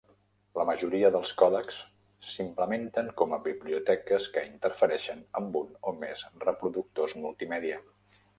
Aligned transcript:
La 0.59 0.63
majoria 0.67 1.09
dels 1.15 1.33
còdecs 1.41 1.81
s'implementen 2.29 3.11
com 3.21 3.35
a 3.37 3.39
biblioteques 3.49 4.27
que 4.39 4.45
interfereixen 4.53 5.23
amb 5.43 5.61
un 5.61 5.69
o 5.93 5.95
més 6.07 6.27
reproductors 6.49 7.17
multimèdia. 7.29 7.79